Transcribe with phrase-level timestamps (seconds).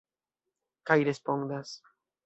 [0.91, 1.79] Kaj respondas.